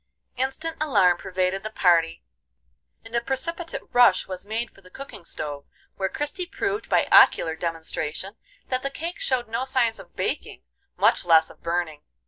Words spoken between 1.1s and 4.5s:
pervaded the party, and a precipitate rush was